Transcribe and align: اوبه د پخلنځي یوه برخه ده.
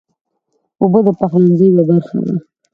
اوبه 0.81 0.99
د 1.05 1.09
پخلنځي 1.19 1.67
یوه 1.71 1.83
برخه 1.91 2.17
ده. 2.25 2.33